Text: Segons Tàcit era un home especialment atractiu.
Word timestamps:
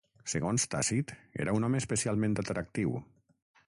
Segons 0.31 0.65
Tàcit 0.75 1.13
era 1.45 1.55
un 1.59 1.69
home 1.69 1.83
especialment 1.85 2.37
atractiu. 2.47 3.01